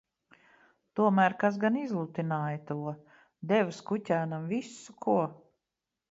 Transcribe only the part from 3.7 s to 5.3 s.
skuķēnam visu ko?